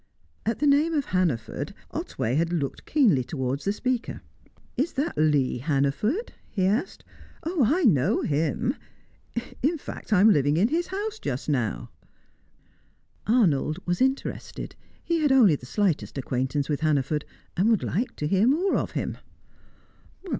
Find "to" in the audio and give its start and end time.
18.15-18.27